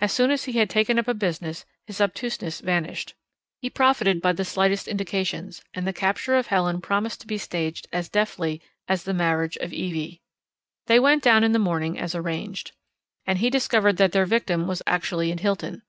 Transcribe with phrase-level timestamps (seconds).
[0.00, 3.14] As soon as he had taken up a business, his obtuseness vanished.
[3.60, 7.86] He profited by the slightest indications, and the capture of Helen promised to be staged
[7.92, 10.20] as deftly as the marriage of Evie.
[10.86, 12.72] They went down in the morning as arranged,
[13.24, 15.82] and he discovered that their victim was actually in Hilton.